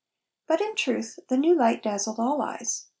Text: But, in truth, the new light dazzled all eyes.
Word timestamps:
But, 0.47 0.61
in 0.61 0.73
truth, 0.75 1.19
the 1.29 1.37
new 1.37 1.53
light 1.55 1.83
dazzled 1.83 2.17
all 2.19 2.41
eyes. 2.41 2.87